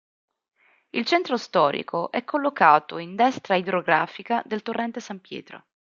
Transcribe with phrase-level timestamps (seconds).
[0.89, 5.65] Il centro storico è collocato in destra idrografica del torrente San Pietro.